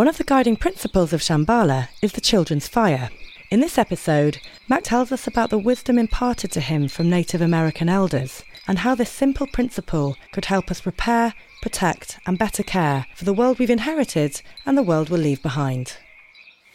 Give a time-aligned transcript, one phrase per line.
[0.00, 3.10] One of the guiding principles of Shambhala is the children's fire.
[3.50, 7.90] In this episode, Mac tells us about the wisdom imparted to him from Native American
[7.90, 13.26] elders and how this simple principle could help us prepare, protect, and better care for
[13.26, 15.98] the world we've inherited and the world we'll leave behind.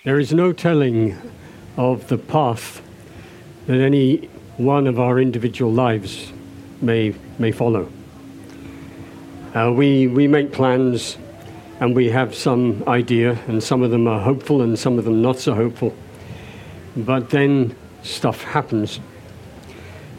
[0.03, 1.17] There is no telling
[1.77, 2.79] of the path
[3.65, 6.31] that any one of our individual lives
[6.79, 7.91] may, may follow.
[9.55, 11.17] Uh, we, we make plans
[11.79, 15.21] and we have some idea, and some of them are hopeful and some of them
[15.21, 15.93] not so hopeful.
[16.95, 18.99] But then stuff happens.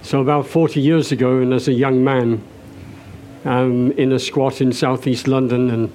[0.02, 2.42] So, about 40 years ago, and as a young man,
[3.45, 5.92] um, in a squat in southeast London, and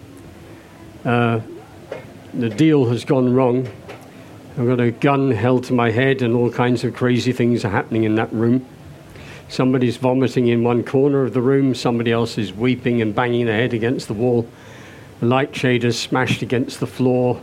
[1.05, 1.39] uh,
[2.34, 3.70] the deal has gone wrong.
[4.57, 7.70] I've got a gun held to my head, and all kinds of crazy things are
[7.70, 8.65] happening in that room.
[9.48, 13.57] Somebody's vomiting in one corner of the room, somebody else is weeping and banging their
[13.57, 14.48] head against the wall.
[15.22, 17.41] The light shade is smashed against the floor.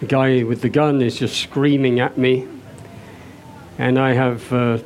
[0.00, 2.48] The guy with the gun is just screaming at me.
[3.78, 4.78] And I have uh,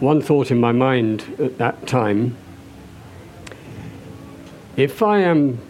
[0.00, 2.36] one thought in my mind at that time.
[4.76, 5.60] If I am,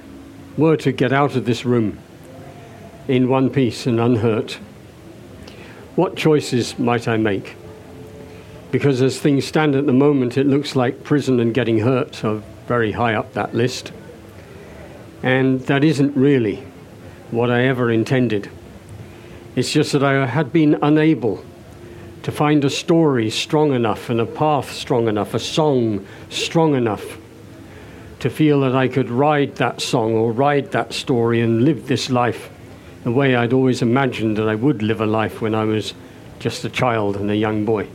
[0.57, 1.99] were to get out of this room
[3.07, 4.53] in one piece and unhurt,
[5.95, 7.57] what choices might I make?
[8.75, 12.43] because as things stand at the moment, it looks like prison and getting hurt are
[12.67, 13.93] very high up that list.
[15.25, 16.63] And that isn't really
[17.31, 18.51] what I ever intended.
[19.57, 21.43] It's just that I had been unable
[22.25, 27.17] to find a story strong enough and a path strong enough, a song strong enough
[28.21, 32.11] to feel that I could ride that song or ride that story and live this
[32.11, 32.51] life
[33.05, 35.95] the way I'd always imagined that I would live a life when I was
[36.39, 37.89] just a child and a young boy.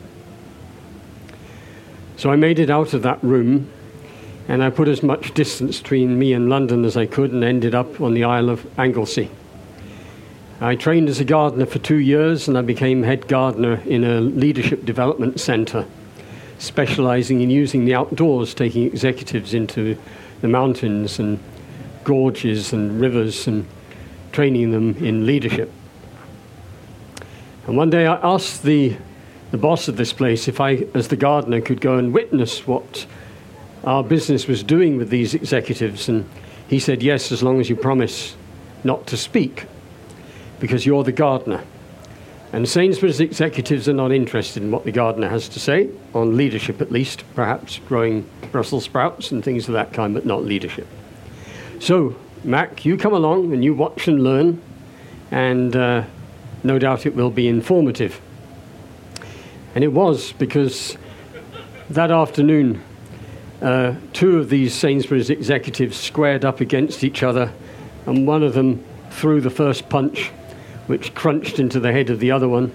[2.18, 3.70] So I made it out of that room
[4.50, 7.76] and I put as much distance between me and London as I could and ended
[7.76, 9.30] up on the Isle of Anglesey.
[10.60, 14.20] I trained as a gardener for two years and I became head gardener in a
[14.20, 15.86] leadership development centre,
[16.58, 19.96] specializing in using the outdoors, taking executives into
[20.42, 21.40] the mountains and
[22.04, 23.68] gorges and rivers and
[24.32, 25.72] training them in leadership.
[27.68, 28.98] And one day I asked the
[29.52, 33.08] the boss of this place, if I, as the gardener, could go and witness what
[33.84, 36.10] our business was doing with these executives.
[36.10, 36.30] And
[36.68, 38.36] he said, Yes, as long as you promise
[38.84, 39.66] not to speak,
[40.60, 41.64] because you're the gardener.
[42.52, 46.82] And Sainsbury's executives are not interested in what the gardener has to say, on leadership
[46.82, 50.88] at least, perhaps growing Brussels sprouts and things of that kind, but not leadership.
[51.80, 54.62] So, Mac, you come along and you watch and learn,
[55.30, 56.04] and uh,
[56.64, 58.20] no doubt it will be informative.
[59.76, 60.98] And it was because
[61.92, 62.82] that afternoon,
[63.62, 67.52] uh, two of these Sainsbury's executives squared up against each other,
[68.06, 70.30] and one of them threw the first punch,
[70.88, 72.74] which crunched into the head of the other one.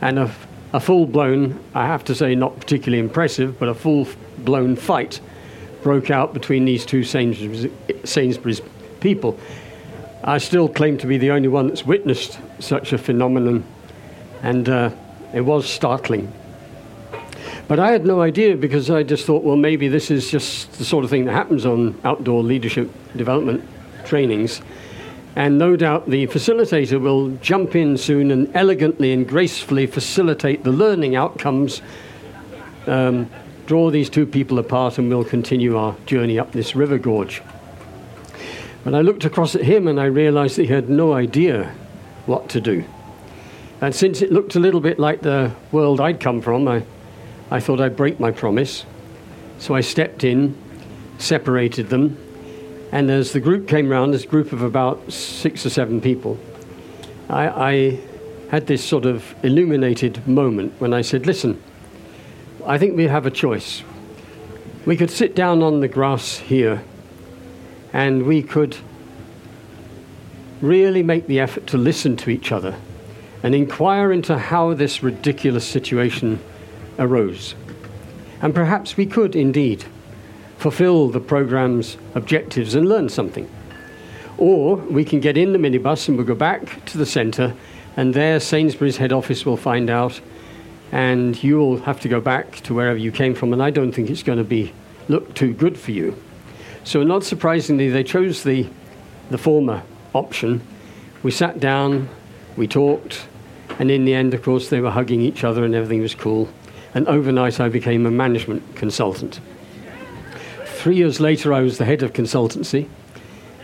[0.00, 0.34] And a,
[0.72, 4.08] a full blown, I have to say, not particularly impressive, but a full
[4.38, 5.20] blown fight
[5.82, 7.70] broke out between these two Sainsbury's,
[8.04, 8.62] Sainsbury's
[9.00, 9.38] people.
[10.22, 13.62] I still claim to be the only one that's witnessed such a phenomenon.
[14.42, 14.90] And uh,
[15.34, 16.32] it was startling.
[17.66, 20.84] But I had no idea because I just thought, well, maybe this is just the
[20.84, 23.64] sort of thing that happens on outdoor leadership development
[24.04, 24.60] trainings.
[25.36, 30.70] And no doubt the facilitator will jump in soon and elegantly and gracefully facilitate the
[30.70, 31.80] learning outcomes,
[32.86, 33.28] um,
[33.66, 37.42] draw these two people apart, and we'll continue our journey up this river gorge.
[38.84, 41.74] But I looked across at him and I realized that he had no idea
[42.26, 42.84] what to do.
[43.80, 46.84] And since it looked a little bit like the world I'd come from, I,
[47.50, 48.84] I thought I'd break my promise.
[49.58, 50.56] So I stepped in,
[51.18, 52.18] separated them,
[52.92, 56.38] and as the group came round, this group of about six or seven people,
[57.28, 58.00] I, I
[58.50, 61.60] had this sort of illuminated moment when I said, Listen,
[62.66, 63.82] I think we have a choice.
[64.86, 66.84] We could sit down on the grass here
[67.92, 68.76] and we could
[70.60, 72.76] really make the effort to listen to each other
[73.42, 76.40] and inquire into how this ridiculous situation
[76.98, 77.54] arose.
[78.40, 79.84] And perhaps we could indeed
[80.58, 83.48] fulfill the program's objectives and learn something.
[84.38, 87.54] Or we can get in the minibus and we'll go back to the centre,
[87.96, 90.20] and there Sainsbury's head office will find out,
[90.90, 94.10] and you'll have to go back to wherever you came from, and I don't think
[94.10, 94.72] it's going to be
[95.08, 96.16] look too good for you.
[96.82, 98.68] So, not surprisingly, they chose the,
[99.30, 99.82] the former
[100.12, 100.60] option.
[101.22, 102.08] We sat down,
[102.56, 103.26] we talked,
[103.78, 106.48] and in the end, of course, they were hugging each other and everything was cool.
[106.94, 109.40] And overnight, I became a management consultant.
[110.64, 112.88] Three years later, I was the head of consultancy.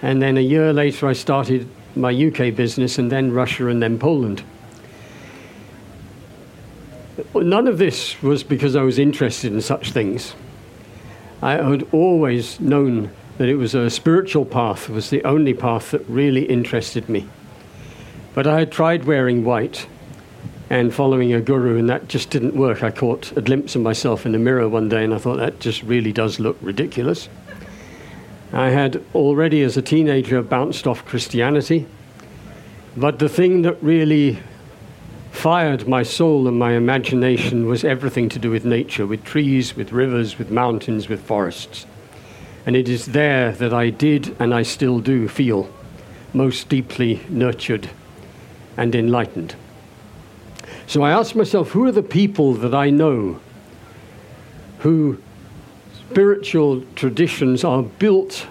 [0.02, 3.98] And then a year later, I started my UK business, and then Russia, and then
[3.98, 4.42] Poland.
[7.34, 10.34] None of this was because I was interested in such things.
[11.42, 16.06] I had always known that it was a spiritual path was the only path that
[16.08, 17.26] really interested me.
[18.34, 19.86] But I had tried wearing white
[20.70, 22.84] and following a guru, and that just didn't work.
[22.84, 25.58] I caught a glimpse of myself in the mirror one day, and I thought that
[25.58, 27.28] just really does look ridiculous.
[28.52, 31.86] I had already, as a teenager, bounced off Christianity,
[32.96, 34.38] but the thing that really
[35.32, 39.92] fired my soul and my imagination was everything to do with nature, with trees, with
[39.92, 41.86] rivers, with mountains, with forests.
[42.66, 45.72] And it is there that I did and I still do feel
[46.34, 47.90] most deeply nurtured
[48.76, 49.54] and enlightened.
[50.90, 53.38] So I asked myself, who are the people that I know
[54.80, 55.22] who
[56.10, 58.48] spiritual traditions are built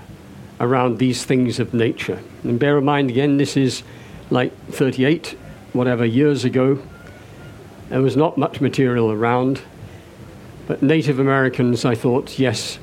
[0.58, 2.22] around these things of nature?
[2.46, 3.84] And bear in mind, again, this is
[4.30, 5.36] like 38,
[5.74, 6.82] whatever, years ago.
[7.90, 9.60] There was not much material around.
[10.66, 12.80] But Native Americans, I thought, yes.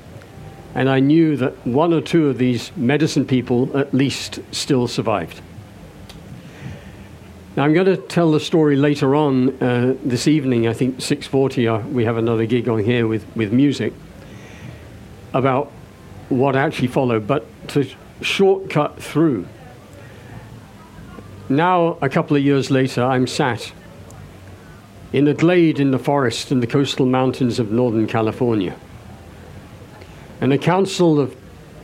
[0.75, 5.41] And I knew that one or two of these medicine people at least still survived.
[7.56, 10.69] Now, I'm going to tell the story later on uh, this evening.
[10.69, 11.67] I think 6:40.
[11.67, 13.94] Uh, we have another gig on here with, with music
[15.32, 15.73] about
[16.29, 17.26] what actually followed.
[17.26, 17.88] But to
[18.20, 19.49] shortcut through,
[21.49, 23.73] now a couple of years later, I'm sat
[25.14, 28.76] in a glade in the forest in the coastal mountains of Northern California,
[30.43, 31.35] and a council of,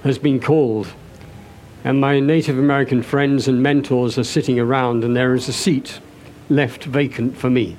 [0.03, 0.93] has been called
[1.85, 6.01] and my Native American friends and mentors are sitting around, and there is a seat
[6.49, 7.77] left vacant for me.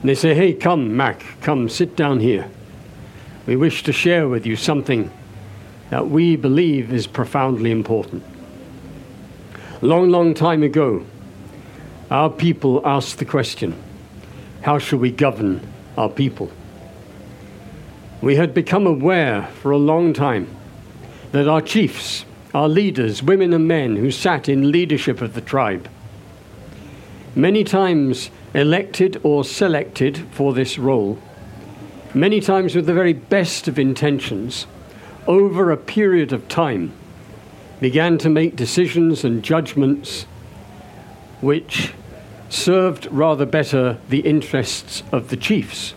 [0.00, 2.50] And they say, Hey, come, Mac, come, sit down here.
[3.46, 5.10] We wish to share with you something
[5.90, 8.24] that we believe is profoundly important.
[9.80, 11.06] Long, long time ago,
[12.10, 13.74] our people asked the question
[14.62, 15.60] how shall we govern
[15.96, 16.50] our people?
[18.20, 20.48] We had become aware for a long time
[21.30, 22.24] that our chiefs
[22.56, 25.90] are leaders, women and men, who sat in leadership of the tribe.
[27.34, 31.18] Many times elected or selected for this role,
[32.14, 34.66] many times with the very best of intentions,
[35.26, 36.94] over a period of time,
[37.78, 40.22] began to make decisions and judgments
[41.42, 41.92] which
[42.48, 45.92] served rather better the interests of the chiefs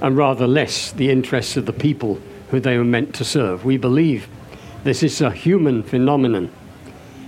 [0.00, 2.18] and rather less the interests of the people
[2.50, 3.64] who they were meant to serve.
[3.64, 4.26] We believe
[4.84, 6.50] this is a human phenomenon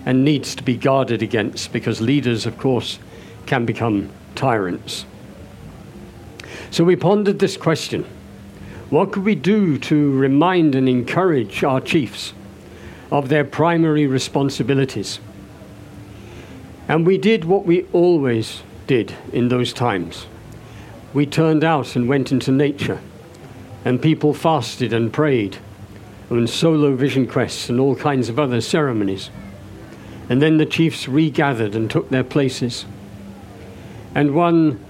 [0.04, 2.98] and needs to be guarded against because leaders, of course,
[3.46, 5.06] can become tyrants.
[6.70, 8.04] So we pondered this question
[8.90, 12.32] what could we do to remind and encourage our chiefs
[13.10, 15.20] of their primary responsibilities?
[16.86, 20.26] And we did what we always did in those times.
[21.14, 23.00] We turned out and went into nature,
[23.84, 25.56] and people fasted and prayed
[26.30, 29.30] and solo vision quests and all kinds of other ceremonies.
[30.28, 32.86] And then the chiefs regathered and took their places.
[34.14, 34.84] And one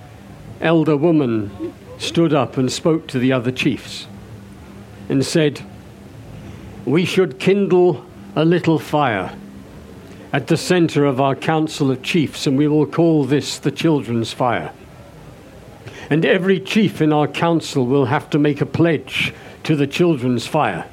[0.61, 4.07] elder woman stood up and spoke to the other chiefs
[5.09, 5.61] and said,
[6.85, 8.05] We should kindle
[8.37, 9.37] a little fire
[10.33, 14.33] at the center of our council of chiefs, and we will call this the children's
[14.33, 14.73] fire.
[16.11, 19.33] And every chief in our council will have to make a pledge
[19.63, 20.87] to the children's fire.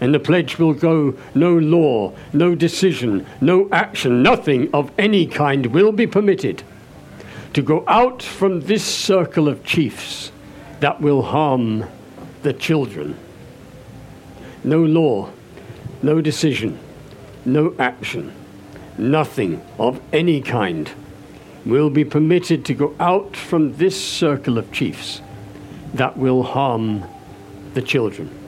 [0.00, 5.66] And the pledge will go no law, no decision, no action, nothing of any kind
[5.66, 6.62] will be permitted
[7.52, 10.32] to go out from this circle of chiefs
[10.80, 11.84] that will harm
[12.42, 13.16] the children.
[14.64, 15.30] No law,
[16.02, 16.78] no decision,
[17.44, 18.32] no action,
[18.96, 20.90] nothing of any kind
[21.66, 25.20] will be permitted to go out from this circle of chiefs
[25.94, 27.04] that will harm
[27.74, 28.39] the children.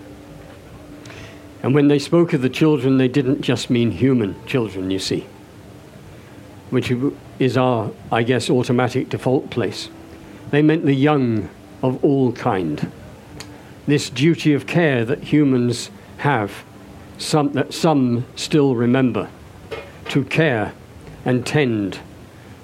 [1.62, 5.26] And when they spoke of the children, they didn't just mean human children, you see,
[6.71, 6.92] which
[7.38, 9.88] is our, I guess, automatic default place.
[10.50, 11.49] They meant the young
[11.83, 12.90] of all kind.
[13.87, 16.64] This duty of care that humans have,
[17.16, 19.28] some, that some still remember,
[20.09, 20.75] to care
[21.25, 22.00] and tend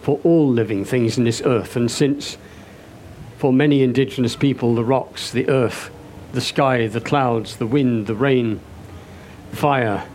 [0.02, 1.76] for all living things in this earth.
[1.76, 2.36] And since
[3.36, 5.90] for many indigenous people, the rocks, the earth,
[6.32, 8.60] the sky, the clouds, the wind, the rain,
[9.52, 10.06] fire,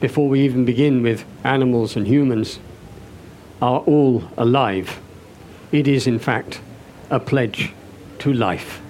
[0.00, 2.58] before we even begin with animals and humans,
[3.62, 5.00] are all alive.
[5.72, 6.60] It is, in fact,
[7.10, 7.72] a pledge
[8.20, 8.80] to life.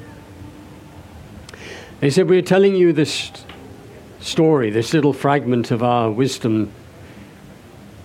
[2.00, 3.30] They said, We're telling you this
[4.20, 6.72] story, this little fragment of our wisdom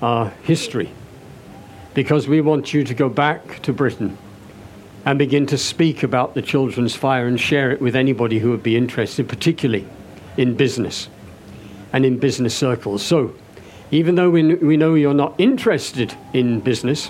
[0.02, 0.90] our history
[1.94, 4.18] because we want you to go back to Britain
[5.06, 8.64] and begin to speak about the children's fire and share it with anybody who would
[8.64, 9.88] be interested, particularly
[10.38, 11.10] in business
[11.94, 13.04] and in business circles.
[13.04, 13.34] So,
[13.92, 17.10] even though we, we know you're not interested in business,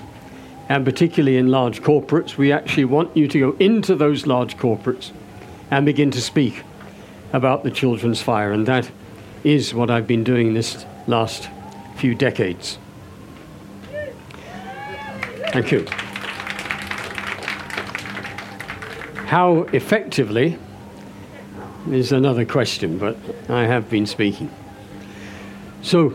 [0.69, 5.11] and particularly in large corporates, we actually want you to go into those large corporates
[5.71, 6.63] and begin to speak
[7.33, 8.51] about the children's fire.
[8.51, 8.89] And that
[9.43, 11.49] is what I've been doing this last
[11.95, 12.77] few decades.
[15.51, 15.85] Thank you.
[19.25, 20.57] How effectively
[21.89, 23.17] is another question, but
[23.47, 24.51] I have been speaking.
[25.81, 26.13] So,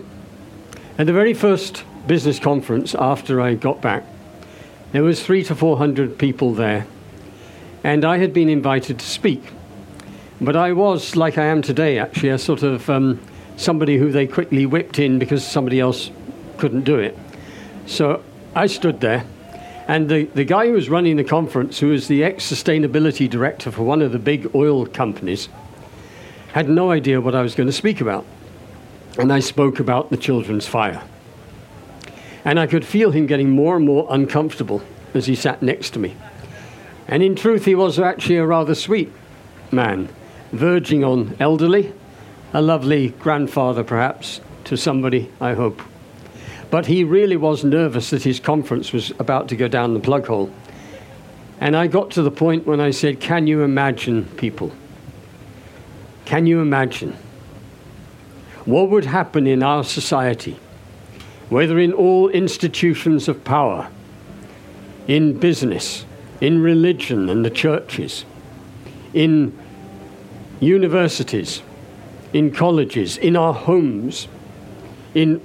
[0.99, 4.05] at the very first business conference after I got back,
[4.93, 6.87] there was three to four hundred people there,
[7.83, 9.43] and I had been invited to speak.
[10.41, 13.21] But I was, like I am today, actually, a sort of um,
[13.57, 16.11] somebody who they quickly whipped in because somebody else
[16.59, 17.17] couldn't do it.
[17.87, 18.23] So
[18.55, 19.25] I stood there,
[19.89, 23.71] and the, the guy who was running the conference, who was the ex sustainability director
[23.71, 25.49] for one of the big oil companies,
[26.53, 28.25] had no idea what I was going to speak about.
[29.19, 31.03] And I spoke about the children's fire.
[32.45, 34.83] And I could feel him getting more and more uncomfortable
[35.15, 36.17] as he sat next to me.
[37.07, 39.13] And in truth, he was actually a rather sweet
[39.71, 40.09] man,
[40.53, 41.93] verging on elderly,
[42.53, 45.81] a lovely grandfather perhaps to somebody, I hope.
[46.71, 50.27] But he really was nervous that his conference was about to go down the plug
[50.27, 50.53] hole.
[51.61, 54.73] And I got to the point when I said, Can you imagine people?
[56.25, 57.17] Can you imagine
[58.65, 60.59] what would happen in our society,
[61.49, 63.89] whether in all institutions of power,
[65.07, 66.07] in business,
[66.41, 68.25] in religion and the churches,
[69.13, 69.57] in
[70.61, 71.63] universities,
[72.33, 74.29] in colleges, in our homes,
[75.15, 75.41] in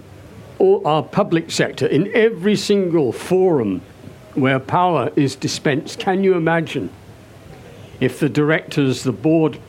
[0.57, 3.81] all our public sector, in every single forum
[4.33, 5.99] where power is dispensed.
[5.99, 6.89] Can you imagine
[7.99, 9.59] if the directors, the board,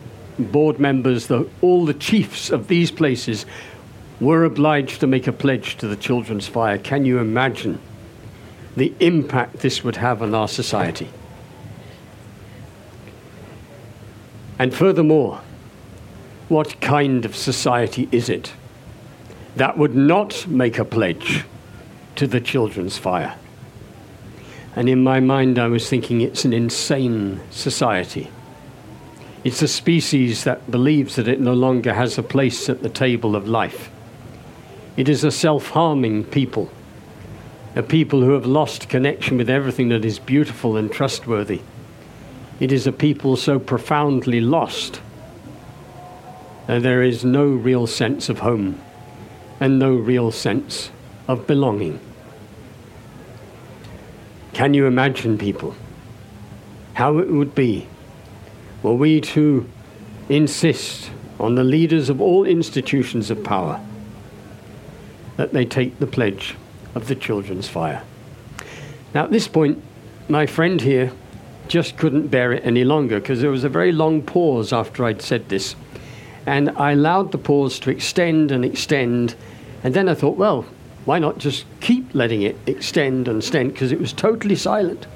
[0.44, 3.47] board members, the, all the chiefs of these places
[4.20, 6.78] were obliged to make a pledge to the Children's Fire?
[6.78, 7.80] Can you imagine
[8.76, 11.09] the impact this would have on our society?
[14.59, 15.40] And furthermore,
[16.50, 18.52] what kind of society is it
[19.56, 21.44] that would not make a pledge
[22.16, 23.37] to the children's fire?
[24.76, 28.30] And in my mind, I was thinking it's an insane society.
[29.42, 33.35] It's a species that believes that it no longer has a place at the table
[33.35, 33.90] of life.
[34.97, 36.70] It is a self harming people,
[37.75, 41.62] a people who have lost connection with everything that is beautiful and trustworthy.
[42.59, 45.00] It is a people so profoundly lost
[46.66, 48.78] that there is no real sense of home
[49.59, 50.90] and no real sense
[51.26, 51.99] of belonging.
[54.52, 55.75] Can you imagine, people,
[56.92, 57.88] how it would be
[58.82, 59.68] were we to
[60.28, 63.80] insist on the leaders of all institutions of power
[65.37, 66.54] that they take the pledge
[66.94, 68.02] of the children's fire?
[69.14, 69.82] Now, at this point,
[70.28, 71.12] my friend here
[71.68, 75.22] just couldn't bear it any longer because there was a very long pause after I'd
[75.22, 75.76] said this.
[76.46, 79.34] And I allowed the pause to extend and extend.
[79.84, 80.64] And then I thought, well,
[81.04, 83.72] why not just keep letting it extend and extend?
[83.72, 85.06] Because it was totally silent.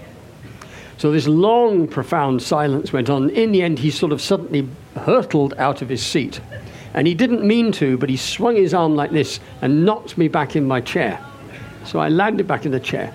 [0.97, 3.31] So this long, profound silence went on.
[3.31, 6.41] In the end, he sort of suddenly hurtled out of his seat.
[6.95, 10.29] And he didn't mean to, but he swung his arm like this and knocked me
[10.29, 11.25] back in my chair.
[11.85, 13.13] So I landed back in the chair.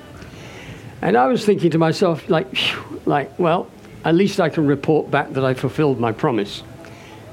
[1.02, 3.72] And I was thinking to myself, like, phew, like, well,
[4.04, 6.64] at least I can report back that I fulfilled my promise.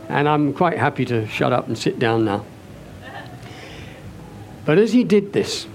[0.08, 2.44] And I'm quite happy to shut up and sit down now.
[4.64, 5.66] But as he did this,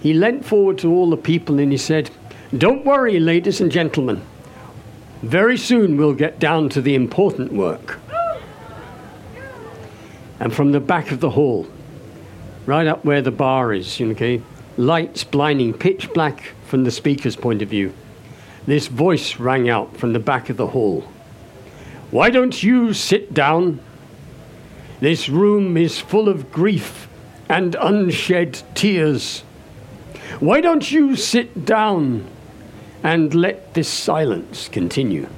[0.00, 2.10] he leant forward to all the people and he said,
[2.54, 4.22] Don't worry, ladies and gentlemen.
[5.22, 7.98] Very soon we'll get down to the important work.
[10.38, 11.66] And from the back of the hall,
[12.64, 14.40] right up where the bar is, okay,
[14.76, 17.92] lights blinding, pitch black from the speaker's point of view,
[18.64, 21.00] this voice rang out from the back of the hall.
[22.12, 23.80] Why don't you sit down?
[25.00, 27.08] This room is full of grief
[27.48, 29.40] and unshed tears.
[30.38, 32.24] Why don't you sit down
[33.02, 35.28] and let this silence continue?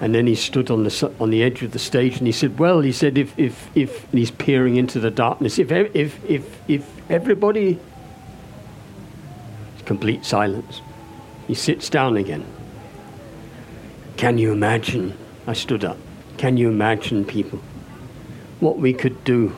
[0.00, 2.58] And then he stood on the, on the edge of the stage and he said,
[2.58, 7.10] Well, he said, if, if, if, he's peering into the darkness, if, if, if, if
[7.10, 7.78] everybody,
[9.84, 10.80] complete silence,
[11.46, 12.44] he sits down again.
[14.16, 15.16] Can you imagine?
[15.46, 15.98] I stood up.
[16.36, 17.60] Can you imagine, people,
[18.60, 19.54] what we could do?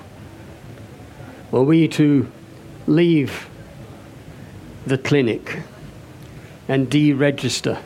[1.54, 2.28] were we to
[2.88, 3.48] leave
[4.86, 5.60] the clinic
[6.68, 7.80] and deregister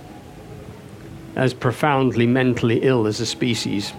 [1.39, 3.93] as profoundly mentally ill as a species,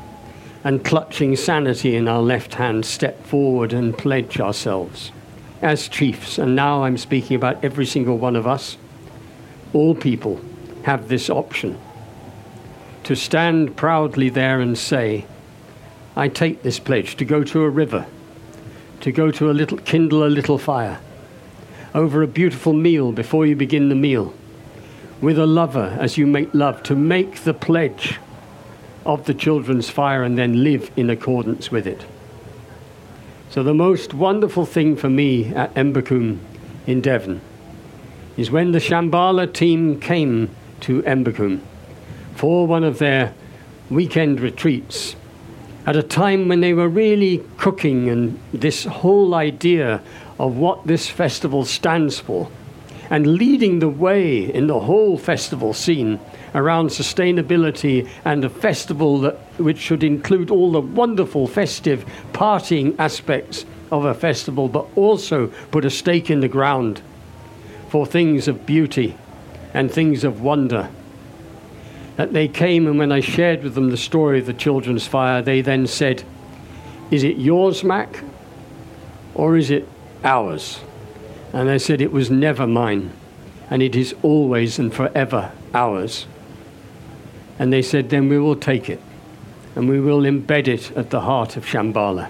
[0.66, 5.14] and clutching sanity in our left hand, step forward and pledge ourselves
[5.62, 6.38] as chiefs.
[6.38, 8.78] And now I'm speaking about every single one of us.
[9.72, 10.42] All people
[10.84, 11.80] have this option
[13.06, 15.26] to stand proudly there and say,
[16.18, 18.06] I take this pledge to go to a river,
[19.00, 21.00] to go to a little, kindle a little fire,
[21.94, 24.34] over a beautiful meal before you begin the meal
[25.22, 28.20] with a lover as you make love, to make the pledge
[29.06, 32.06] of the children's fire and then live in accordance with it.
[33.50, 36.40] So, the most wonderful thing for me at Embercombe
[36.86, 37.42] in Devon
[38.38, 41.62] is when the Shambhala team came to Embercombe
[42.36, 43.34] for one of their
[43.90, 45.16] weekend retreats
[45.86, 50.02] at a time when they were really cooking and this whole idea
[50.38, 52.50] of what this festival stands for
[53.10, 56.20] and leading the way in the whole festival scene
[56.54, 63.66] around sustainability and a festival that, which should include all the wonderful festive partying aspects
[63.92, 67.02] of a festival, but also put a stake in the ground
[67.90, 69.16] for things of beauty
[69.74, 70.90] and things of wonder.
[72.20, 75.42] That they came, and when I shared with them the story of the children's fire,
[75.42, 76.26] they then said,
[77.12, 78.26] Is it yours, Mac,
[79.36, 79.88] or is it
[80.22, 80.82] ours?
[81.54, 83.14] And I said, It was never mine,
[83.70, 86.28] and it is always and forever ours.
[87.58, 89.00] And they said, Then we will take it,
[89.78, 92.30] and we will embed it at the heart of Shambhala.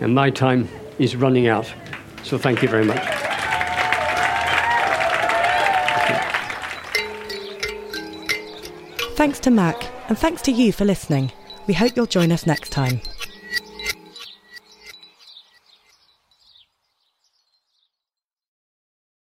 [0.00, 0.68] And my time
[1.00, 1.74] is running out,
[2.22, 3.21] so thank you very much.
[9.22, 11.30] Thanks to Mac, and thanks to you for listening.
[11.68, 13.00] We hope you'll join us next time.